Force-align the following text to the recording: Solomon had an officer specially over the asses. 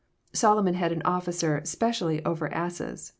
Solomon 0.33 0.73
had 0.73 0.91
an 0.91 1.03
officer 1.05 1.61
specially 1.63 2.25
over 2.25 2.49
the 2.49 2.57
asses. 2.57 3.09